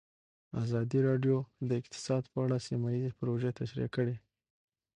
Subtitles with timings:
[0.63, 1.37] ازادي راډیو
[1.69, 4.15] د اقتصاد په اړه سیمه ییزې پروژې تشریح کړې.